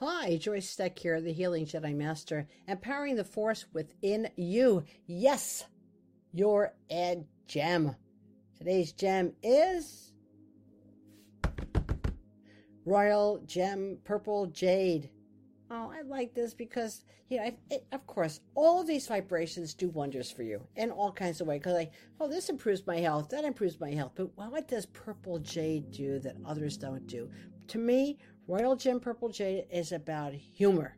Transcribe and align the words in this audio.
Hi, 0.00 0.36
Joyce 0.36 0.68
Steck 0.68 0.98
here, 0.98 1.22
the 1.22 1.32
Healing 1.32 1.64
Jedi 1.64 1.96
Master, 1.96 2.46
empowering 2.68 3.16
the 3.16 3.24
force 3.24 3.64
within 3.72 4.28
you. 4.36 4.84
Yes, 5.06 5.64
you're 6.34 6.74
a 6.92 7.24
gem. 7.48 7.96
Today's 8.58 8.92
gem 8.92 9.32
is 9.42 10.12
Royal 12.84 13.40
Gem 13.46 13.96
Purple 14.04 14.48
Jade. 14.48 15.08
Oh, 15.70 15.90
I 15.90 16.02
like 16.02 16.34
this 16.34 16.52
because, 16.52 17.02
you 17.30 17.38
know, 17.38 17.50
it, 17.70 17.86
of 17.90 18.06
course, 18.06 18.40
all 18.54 18.82
of 18.82 18.86
these 18.86 19.06
vibrations 19.06 19.72
do 19.72 19.88
wonders 19.88 20.30
for 20.30 20.42
you 20.42 20.60
in 20.76 20.90
all 20.90 21.10
kinds 21.10 21.40
of 21.40 21.46
ways. 21.46 21.60
Because, 21.60 21.72
like, 21.72 21.92
oh, 22.20 22.28
this 22.28 22.50
improves 22.50 22.86
my 22.86 22.98
health, 22.98 23.30
that 23.30 23.44
improves 23.44 23.80
my 23.80 23.92
health. 23.92 24.12
But 24.14 24.36
what 24.36 24.68
does 24.68 24.84
purple 24.84 25.38
jade 25.38 25.90
do 25.90 26.18
that 26.18 26.36
others 26.44 26.76
don't 26.76 27.06
do? 27.06 27.30
To 27.68 27.78
me, 27.78 28.18
Royal 28.48 28.76
Gem 28.76 29.00
Purple 29.00 29.28
Jade 29.28 29.66
is 29.72 29.90
about 29.90 30.32
humor. 30.32 30.96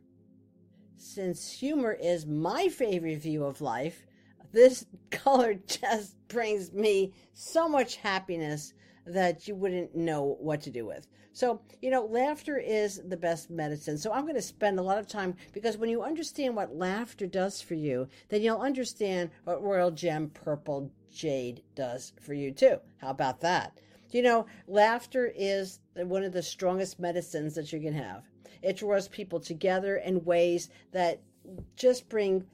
Since 0.97 1.51
humor 1.51 1.93
is 1.99 2.27
my 2.27 2.67
favorite 2.67 3.21
view 3.21 3.43
of 3.43 3.59
life, 3.59 4.05
this 4.51 4.85
color 5.09 5.55
just 5.55 6.15
brings 6.27 6.71
me 6.71 7.13
so 7.33 7.67
much 7.67 7.95
happiness 7.95 8.73
that 9.07 9.47
you 9.47 9.55
wouldn't 9.55 9.95
know 9.95 10.37
what 10.39 10.61
to 10.61 10.69
do 10.69 10.85
with. 10.85 11.07
So, 11.33 11.61
you 11.81 11.89
know, 11.89 12.05
laughter 12.05 12.59
is 12.59 13.01
the 13.07 13.17
best 13.17 13.49
medicine. 13.49 13.97
So, 13.97 14.11
I'm 14.11 14.23
going 14.23 14.35
to 14.35 14.41
spend 14.41 14.77
a 14.77 14.83
lot 14.83 14.99
of 14.99 15.07
time 15.07 15.35
because 15.51 15.77
when 15.77 15.89
you 15.89 16.03
understand 16.03 16.55
what 16.55 16.75
laughter 16.75 17.25
does 17.25 17.61
for 17.61 17.73
you, 17.73 18.07
then 18.27 18.43
you'll 18.43 18.59
understand 18.59 19.31
what 19.45 19.63
Royal 19.63 19.89
Gem 19.89 20.29
Purple 20.29 20.91
Jade 21.11 21.63
does 21.73 22.13
for 22.21 22.33
you 22.33 22.51
too. 22.51 22.77
How 22.97 23.09
about 23.09 23.41
that? 23.41 23.79
You 24.11 24.23
know, 24.23 24.45
laughter 24.67 25.31
is 25.35 25.79
one 25.95 26.23
of 26.23 26.33
the 26.33 26.41
strongest 26.41 26.99
medicines 26.99 27.55
that 27.55 27.71
you 27.71 27.79
can 27.79 27.93
have. 27.93 28.23
It 28.61 28.77
draws 28.77 29.07
people 29.07 29.39
together 29.39 29.97
in 29.97 30.25
ways 30.25 30.69
that 30.91 31.21
just 31.75 32.09
bring 32.09 32.45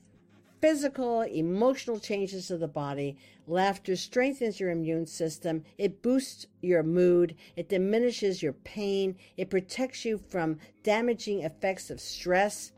physical, 0.62 1.22
emotional 1.22 2.00
changes 2.00 2.48
to 2.48 2.58
the 2.58 2.68
body. 2.68 3.18
Laughter 3.48 3.96
strengthens 3.96 4.60
your 4.60 4.72
immune 4.72 5.06
system. 5.06 5.64
It 5.78 6.02
boosts 6.02 6.48
your 6.62 6.84
mood. 6.84 7.36
It 7.56 7.70
diminishes 7.70 8.42
your 8.42 8.54
pain. 8.54 9.16
It 9.38 9.50
protects 9.50 10.06
you 10.06 10.18
from 10.18 10.58
damaging 10.84 11.42
effects 11.42 11.90
of 11.90 12.00
stress. 12.00 12.72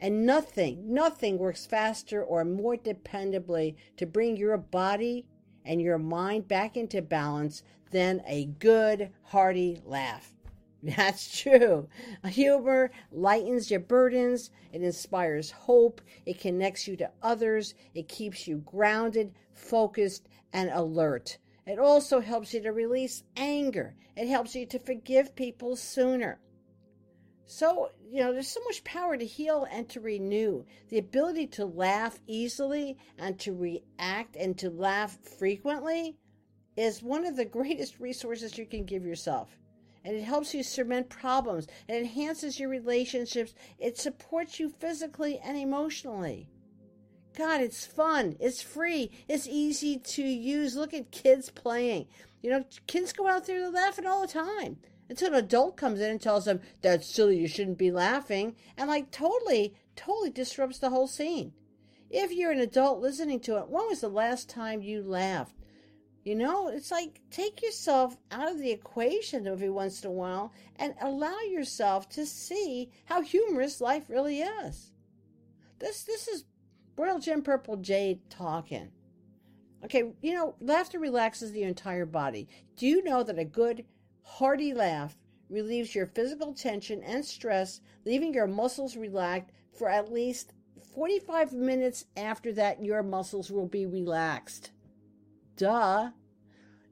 And 0.00 0.24
nothing, 0.26 0.92
nothing 0.92 1.38
works 1.38 1.66
faster 1.66 2.22
or 2.22 2.44
more 2.44 2.76
dependably 2.76 3.74
to 3.96 4.06
bring 4.06 4.36
your 4.36 4.56
body 4.56 5.26
and 5.68 5.82
your 5.82 5.98
mind 5.98 6.48
back 6.48 6.76
into 6.76 7.02
balance 7.02 7.62
than 7.90 8.22
a 8.26 8.46
good, 8.46 9.10
hearty 9.22 9.80
laugh. 9.84 10.34
That's 10.82 11.40
true. 11.40 11.88
Humor 12.24 12.90
lightens 13.12 13.70
your 13.70 13.80
burdens, 13.80 14.50
it 14.72 14.82
inspires 14.82 15.50
hope, 15.50 16.00
it 16.24 16.40
connects 16.40 16.88
you 16.88 16.96
to 16.96 17.10
others, 17.22 17.74
it 17.94 18.08
keeps 18.08 18.48
you 18.48 18.58
grounded, 18.58 19.34
focused, 19.52 20.28
and 20.52 20.70
alert. 20.70 21.36
It 21.66 21.78
also 21.78 22.20
helps 22.20 22.54
you 22.54 22.62
to 22.62 22.72
release 22.72 23.24
anger, 23.36 23.94
it 24.16 24.28
helps 24.28 24.54
you 24.54 24.64
to 24.66 24.78
forgive 24.78 25.36
people 25.36 25.76
sooner. 25.76 26.40
So, 27.50 27.92
you 28.06 28.20
know, 28.20 28.34
there's 28.34 28.52
so 28.52 28.60
much 28.64 28.84
power 28.84 29.16
to 29.16 29.24
heal 29.24 29.66
and 29.72 29.88
to 29.88 30.00
renew. 30.00 30.66
The 30.90 30.98
ability 30.98 31.46
to 31.46 31.64
laugh 31.64 32.20
easily 32.26 32.98
and 33.18 33.38
to 33.40 33.54
react 33.54 34.36
and 34.36 34.56
to 34.58 34.68
laugh 34.68 35.16
frequently 35.38 36.18
is 36.76 37.02
one 37.02 37.24
of 37.24 37.36
the 37.36 37.44
greatest 37.58 38.00
resources 38.00 38.58
you 38.58 38.66
can 38.66 38.84
give 38.84 39.06
yourself. 39.06 39.56
And 40.04 40.14
it 40.14 40.24
helps 40.24 40.52
you 40.52 40.62
cement 40.62 41.08
problems. 41.08 41.68
It 41.88 41.94
enhances 41.94 42.60
your 42.60 42.68
relationships. 42.68 43.54
It 43.78 43.96
supports 43.96 44.60
you 44.60 44.68
physically 44.68 45.40
and 45.42 45.56
emotionally. 45.56 46.50
God, 47.34 47.62
it's 47.62 47.86
fun. 47.86 48.36
It's 48.40 48.60
free. 48.60 49.10
It's 49.26 49.48
easy 49.48 49.98
to 49.98 50.22
use. 50.22 50.76
Look 50.76 50.92
at 50.92 51.12
kids 51.12 51.48
playing. 51.48 52.08
You 52.42 52.50
know, 52.50 52.64
kids 52.86 53.14
go 53.14 53.26
out 53.26 53.46
there 53.46 53.70
laughing 53.70 54.06
all 54.06 54.20
the 54.20 54.28
time 54.28 54.76
until 55.08 55.28
an 55.28 55.34
adult 55.34 55.76
comes 55.76 56.00
in 56.00 56.10
and 56.10 56.20
tells 56.20 56.44
them 56.44 56.60
that's 56.82 57.06
silly, 57.06 57.38
you 57.38 57.48
shouldn't 57.48 57.78
be 57.78 57.90
laughing, 57.90 58.56
and 58.76 58.88
like 58.88 59.10
totally, 59.10 59.74
totally 59.96 60.30
disrupts 60.30 60.78
the 60.78 60.90
whole 60.90 61.06
scene. 61.06 61.52
If 62.10 62.32
you're 62.32 62.52
an 62.52 62.60
adult 62.60 63.00
listening 63.00 63.40
to 63.40 63.58
it, 63.58 63.68
when 63.68 63.86
was 63.86 64.00
the 64.00 64.08
last 64.08 64.48
time 64.48 64.82
you 64.82 65.02
laughed? 65.02 65.54
You 66.24 66.34
know, 66.34 66.68
it's 66.68 66.90
like 66.90 67.20
take 67.30 67.62
yourself 67.62 68.18
out 68.30 68.50
of 68.50 68.58
the 68.58 68.70
equation 68.70 69.46
every 69.46 69.70
once 69.70 70.02
in 70.02 70.10
a 70.10 70.12
while 70.12 70.52
and 70.76 70.94
allow 71.00 71.38
yourself 71.40 72.08
to 72.10 72.26
see 72.26 72.90
how 73.06 73.22
humorous 73.22 73.80
life 73.80 74.10
really 74.10 74.42
is. 74.42 74.92
This 75.78 76.02
this 76.02 76.28
is 76.28 76.44
Royal 76.96 77.18
Gem 77.18 77.42
Purple 77.42 77.76
Jade 77.76 78.28
talking. 78.28 78.90
Okay, 79.84 80.12
you 80.20 80.34
know, 80.34 80.56
laughter 80.60 80.98
relaxes 80.98 81.52
the 81.52 81.62
entire 81.62 82.04
body. 82.04 82.48
Do 82.76 82.86
you 82.86 83.02
know 83.04 83.22
that 83.22 83.38
a 83.38 83.44
good 83.44 83.84
hearty 84.22 84.74
laugh 84.74 85.16
relieves 85.48 85.94
your 85.94 86.06
physical 86.06 86.52
tension 86.52 87.02
and 87.02 87.24
stress, 87.24 87.80
leaving 88.04 88.34
your 88.34 88.46
muscles 88.46 88.96
relaxed 88.96 89.52
for 89.72 89.88
at 89.88 90.12
least 90.12 90.52
45 90.94 91.52
minutes 91.52 92.06
after 92.16 92.52
that 92.52 92.84
your 92.84 93.02
muscles 93.02 93.50
will 93.50 93.66
be 93.66 93.86
relaxed. 93.86 94.72
Duh. 95.56 96.10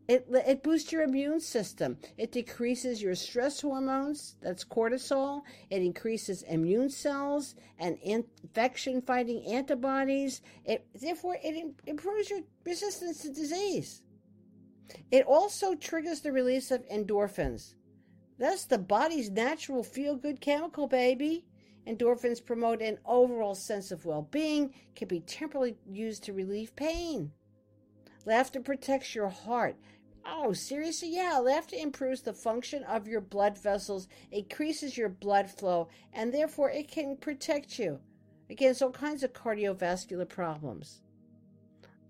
It, 0.08 0.28
it 0.30 0.62
boosts 0.62 0.92
your 0.92 1.02
immune 1.02 1.40
system. 1.40 1.98
It 2.16 2.30
decreases 2.30 3.02
your 3.02 3.16
stress 3.16 3.60
hormones, 3.60 4.36
that's 4.40 4.64
cortisol. 4.64 5.42
It 5.68 5.82
increases 5.82 6.42
immune 6.42 6.90
cells 6.90 7.56
and 7.80 7.98
infection 8.02 9.02
fighting 9.02 9.44
antibodies. 9.46 10.42
It, 10.64 10.86
therefore, 10.94 11.36
it 11.42 11.74
improves 11.86 12.30
your 12.30 12.42
resistance 12.64 13.22
to 13.22 13.30
disease. 13.32 14.02
It 15.10 15.26
also 15.26 15.74
triggers 15.74 16.20
the 16.20 16.32
release 16.32 16.70
of 16.70 16.86
endorphins. 16.88 17.74
That's 18.38 18.64
the 18.64 18.78
body's 18.78 19.30
natural 19.30 19.82
feel 19.82 20.16
good 20.16 20.40
chemical, 20.40 20.86
baby. 20.86 21.46
Endorphins 21.86 22.44
promote 22.44 22.82
an 22.82 22.98
overall 23.04 23.54
sense 23.54 23.90
of 23.90 24.04
well 24.04 24.22
being, 24.22 24.74
can 24.94 25.08
be 25.08 25.20
temporarily 25.20 25.76
used 25.88 26.24
to 26.24 26.32
relieve 26.32 26.74
pain. 26.76 27.32
Laughter 28.24 28.60
protects 28.60 29.14
your 29.14 29.28
heart. 29.28 29.76
Oh, 30.24 30.52
seriously? 30.52 31.14
Yeah, 31.14 31.38
laughter 31.38 31.76
improves 31.76 32.22
the 32.22 32.32
function 32.32 32.82
of 32.82 33.06
your 33.06 33.20
blood 33.20 33.56
vessels, 33.56 34.08
increases 34.32 34.98
your 34.98 35.08
blood 35.08 35.48
flow, 35.48 35.88
and 36.12 36.34
therefore 36.34 36.70
it 36.70 36.88
can 36.88 37.16
protect 37.16 37.78
you 37.78 38.00
against 38.50 38.82
all 38.82 38.90
kinds 38.90 39.22
of 39.22 39.32
cardiovascular 39.32 40.28
problems. 40.28 41.02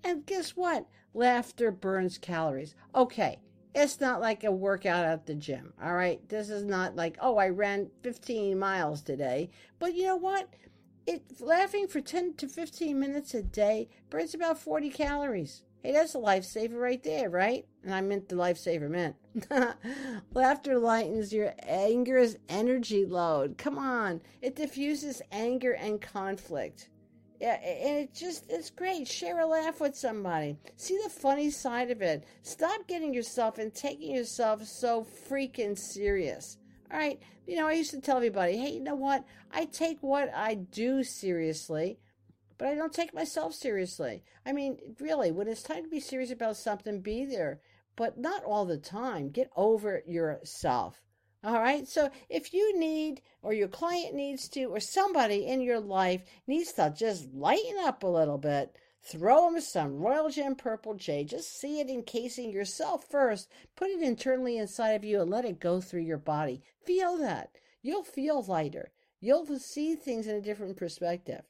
And 0.07 0.25
guess 0.25 0.51
what? 0.51 0.87
Laughter 1.15 1.73
burns 1.73 2.17
calories. 2.17 2.77
Okay, 2.95 3.41
it's 3.75 4.01
not 4.01 4.21
like 4.21 4.45
a 4.45 4.53
workout 4.53 5.05
at 5.05 5.27
the 5.27 5.35
gym, 5.35 5.73
all 5.83 5.95
right? 5.95 6.21
This 6.29 6.49
is 6.49 6.63
not 6.63 6.95
like, 6.95 7.19
oh, 7.21 7.39
I 7.39 7.49
ran 7.49 7.91
15 8.05 8.57
miles 8.57 9.03
today. 9.03 9.51
But 9.81 9.95
you 9.97 10.05
know 10.05 10.15
what? 10.15 10.55
It 11.09 11.25
laughing 11.41 11.89
for 11.89 12.01
10 12.01 12.35
to 12.35 12.47
15 12.47 12.97
minutes 12.97 13.35
a 13.35 13.43
day 13.43 13.89
burns 14.09 14.33
about 14.33 14.61
40 14.61 14.91
calories. 14.91 15.65
Hey, 15.83 15.91
that's 15.91 16.15
a 16.15 16.19
lifesaver 16.19 16.81
right 16.81 17.03
there, 17.03 17.29
right? 17.29 17.67
And 17.83 17.93
I 17.93 18.01
meant 18.01 18.29
the 18.29 18.37
lifesaver 18.37 18.89
meant. 18.89 19.17
Laughter 20.35 20.79
lightens 20.79 21.33
your 21.33 21.53
anger's 21.65 22.37
energy 22.49 23.05
load. 23.05 23.59
Come 23.59 23.77
on. 23.77 24.23
It 24.41 24.55
diffuses 24.55 25.21
anger 25.33 25.73
and 25.73 26.01
conflict. 26.01 26.91
Yeah, 27.41 27.55
and 27.55 27.99
it 27.99 28.15
just 28.15 28.45
it's 28.49 28.71
great. 28.71 29.07
Share 29.07 29.41
a 29.41 29.47
laugh 29.47 29.81
with 29.81 29.97
somebody. 29.97 30.57
See 30.77 30.99
the 31.03 31.11
funny 31.11 31.51
side 31.51 31.91
of 31.91 32.03
it. 32.03 32.25
Stop 32.43 32.87
getting 32.87 33.13
yourself 33.13 33.59
and 33.59 33.75
taking 33.75 34.15
yourself 34.15 34.65
so 34.65 35.07
freaking 35.29 35.79
serious. 35.79 36.59
All 36.91 36.99
right. 36.99 37.21
You 37.47 37.57
know, 37.57 37.69
I 37.69 37.73
used 37.73 37.93
to 37.93 38.01
tell 38.01 38.17
everybody, 38.17 38.57
hey, 38.57 38.71
you 38.71 38.81
know 38.81 38.95
what? 38.95 39.25
I 39.53 39.67
take 39.67 39.99
what 40.01 40.33
I 40.35 40.55
do 40.55 41.05
seriously 41.05 41.99
but 42.59 42.69
I 42.69 42.75
don't 42.75 42.93
take 42.93 43.15
myself 43.15 43.55
seriously. 43.55 44.23
I 44.45 44.53
mean, 44.53 44.79
really, 45.01 45.31
when 45.31 45.49
it's 45.49 45.63
time 45.63 45.85
to 45.85 45.91
be 45.91 46.01
serious 46.01 46.31
about 46.31 46.57
something, 46.57 47.01
be 47.01 47.25
there, 47.25 47.61
but 47.97 48.19
not 48.19 48.45
all 48.45 48.65
the 48.65 48.79
time. 48.79 49.31
Get 49.31 49.51
over 49.57 50.03
yourself. 50.07 51.03
All 51.47 51.61
right. 51.61 51.87
So 51.87 52.11
if 52.29 52.53
you 52.53 52.77
need, 52.77 53.23
or 53.41 53.53
your 53.53 53.69
client 53.69 54.17
needs 54.17 54.49
to, 54.49 54.65
or 54.65 54.81
somebody 54.81 55.47
in 55.47 55.61
your 55.61 55.79
life 55.79 56.23
needs 56.49 56.73
to 56.73 56.93
just 56.99 57.33
lighten 57.33 57.77
up 57.85 58.03
a 58.03 58.09
little 58.09 58.37
bit, 58.37 58.75
throw 59.01 59.49
them 59.49 59.61
some 59.61 59.95
Royal 60.01 60.29
Gem 60.29 60.57
Purple 60.57 60.95
Jade. 60.95 61.29
Just 61.29 61.61
see 61.61 61.79
it 61.79 61.89
encasing 61.89 62.51
yourself 62.51 63.05
first. 63.09 63.49
Put 63.77 63.91
it 63.91 64.03
internally 64.03 64.59
inside 64.59 64.95
of 64.95 65.05
you 65.05 65.21
and 65.21 65.31
let 65.31 65.45
it 65.45 65.61
go 65.61 65.81
through 65.81 66.01
your 66.01 66.19
body. 66.19 66.63
Feel 66.85 67.17
that. 67.19 67.51
You'll 67.81 68.03
feel 68.03 68.43
lighter. 68.43 68.91
You'll 69.21 69.47
see 69.61 69.95
things 69.95 70.27
in 70.27 70.35
a 70.35 70.41
different 70.41 70.77
perspective. 70.77 71.43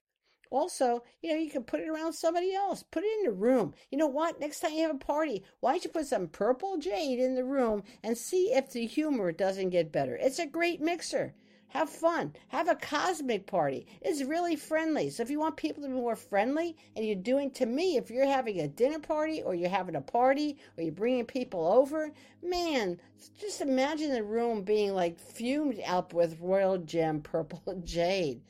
Also, 0.50 1.02
you 1.22 1.31
know, 1.31 1.38
you 1.38 1.50
can 1.50 1.64
put 1.64 1.81
it 1.81 1.88
around 1.88 2.12
somebody 2.12 2.54
else. 2.54 2.82
Put 2.82 3.04
it 3.04 3.19
in 3.19 3.25
the 3.25 3.32
room. 3.32 3.75
You 3.90 3.98
know 3.98 4.06
what? 4.06 4.40
Next 4.40 4.60
time 4.60 4.72
you 4.72 4.82
have 4.82 4.94
a 4.94 4.98
party, 4.98 5.43
why 5.60 5.72
don't 5.72 5.84
you 5.84 5.90
put 5.90 6.06
some 6.06 6.28
purple 6.28 6.78
jade 6.78 7.19
in 7.19 7.34
the 7.34 7.44
room 7.44 7.82
and 8.02 8.16
see 8.16 8.52
if 8.52 8.70
the 8.70 8.87
humor 8.87 9.32
doesn't 9.32 9.70
get 9.70 9.93
better? 9.93 10.16
It's 10.16 10.38
a 10.38 10.46
great 10.46 10.81
mixer. 10.81 11.34
Have 11.70 11.90
fun. 11.90 12.32
Have 12.48 12.69
a 12.69 12.76
cosmic 12.76 13.46
party. 13.46 13.87
It's 14.00 14.22
really 14.22 14.56
friendly. 14.56 15.10
So 15.10 15.22
if 15.22 15.31
you 15.31 15.40
want 15.40 15.56
people 15.56 15.82
to 15.82 15.88
be 15.88 15.94
more 15.94 16.16
friendly, 16.16 16.76
and 16.94 17.04
you're 17.04 17.16
doing 17.16 17.50
to 17.50 17.66
me, 17.66 17.96
if 17.96 18.08
you're 18.08 18.25
having 18.25 18.60
a 18.60 18.69
dinner 18.69 19.00
party 19.00 19.43
or 19.43 19.54
you're 19.54 19.69
having 19.69 19.96
a 19.96 20.00
party 20.00 20.58
or 20.76 20.84
you're 20.84 20.93
bringing 20.93 21.26
people 21.26 21.66
over, 21.66 22.12
man, 22.43 22.98
just 23.40 23.60
imagine 23.60 24.12
the 24.12 24.22
room 24.22 24.62
being 24.62 24.94
like 24.94 25.19
fumed 25.19 25.81
up 25.87 26.14
with 26.14 26.40
royal 26.40 26.78
gem, 26.78 27.20
purple 27.20 27.60
jade. 27.84 28.43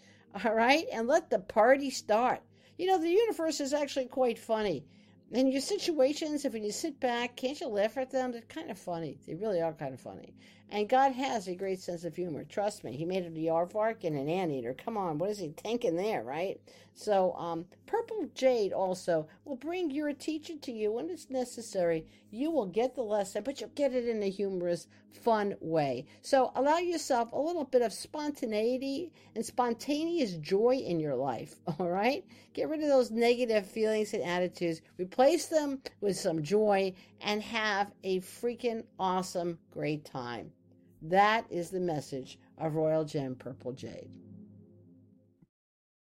All 0.44 0.54
right, 0.54 0.86
and 0.92 1.08
let 1.08 1.30
the 1.30 1.38
party 1.38 1.88
start. 1.88 2.42
You 2.76 2.86
know, 2.88 2.98
the 2.98 3.08
universe 3.08 3.58
is 3.58 3.72
actually 3.72 4.06
quite 4.06 4.38
funny. 4.38 4.84
And 5.32 5.50
your 5.50 5.62
situations, 5.62 6.44
if 6.44 6.52
when 6.52 6.62
you 6.62 6.72
sit 6.72 7.00
back, 7.00 7.36
can't 7.36 7.58
you 7.58 7.68
laugh 7.68 7.96
at 7.96 8.10
them? 8.10 8.32
They're 8.32 8.42
kind 8.42 8.70
of 8.70 8.78
funny. 8.78 9.18
They 9.26 9.34
really 9.34 9.62
are 9.62 9.72
kind 9.72 9.94
of 9.94 10.00
funny. 10.00 10.34
And 10.68 10.88
God 10.88 11.12
has 11.12 11.46
a 11.46 11.54
great 11.54 11.78
sense 11.80 12.02
of 12.02 12.16
humor. 12.16 12.42
Trust 12.42 12.82
me. 12.82 12.96
He 12.96 13.04
made 13.04 13.24
a 13.24 13.30
aardvark 13.30 14.02
and 14.02 14.16
an 14.16 14.28
anteater. 14.28 14.74
Come 14.74 14.96
on, 14.96 15.16
what 15.16 15.30
is 15.30 15.38
he 15.38 15.54
thinking 15.56 15.94
there, 15.94 16.24
right? 16.24 16.60
So, 16.98 17.34
um, 17.34 17.66
purple 17.86 18.28
jade 18.34 18.72
also 18.72 19.28
will 19.44 19.56
bring 19.56 19.90
your 19.90 20.12
teacher 20.12 20.56
to 20.56 20.72
you 20.72 20.90
when 20.90 21.08
it's 21.08 21.30
necessary. 21.30 22.06
You 22.30 22.50
will 22.50 22.66
get 22.66 22.94
the 22.94 23.02
lesson, 23.02 23.44
but 23.44 23.60
you'll 23.60 23.70
get 23.70 23.94
it 23.94 24.08
in 24.08 24.22
a 24.22 24.30
humorous, 24.30 24.88
fun 25.12 25.54
way. 25.60 26.06
So, 26.22 26.50
allow 26.56 26.78
yourself 26.78 27.32
a 27.32 27.38
little 27.38 27.64
bit 27.64 27.82
of 27.82 27.92
spontaneity 27.92 29.12
and 29.34 29.46
spontaneous 29.46 30.34
joy 30.34 30.76
in 30.76 30.98
your 30.98 31.14
life. 31.14 31.60
All 31.78 31.90
right, 31.90 32.24
get 32.54 32.68
rid 32.68 32.82
of 32.82 32.88
those 32.88 33.10
negative 33.10 33.66
feelings 33.66 34.14
and 34.14 34.24
attitudes. 34.24 34.80
Replace 34.98 35.46
them 35.46 35.82
with 36.00 36.18
some 36.18 36.42
joy 36.42 36.92
and 37.20 37.42
have 37.42 37.92
a 38.02 38.20
freaking 38.20 38.84
awesome, 38.98 39.58
great 39.70 40.04
time. 40.04 40.50
That 41.08 41.46
is 41.50 41.70
the 41.70 41.78
message 41.78 42.36
of 42.58 42.74
Royal 42.74 43.04
Gem 43.04 43.36
Purple 43.36 43.72
Jade. 43.72 44.10